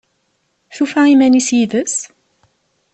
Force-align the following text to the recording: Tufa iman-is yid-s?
Tufa 0.75 1.01
iman-is 1.13 1.49
yid-s? 1.57 1.95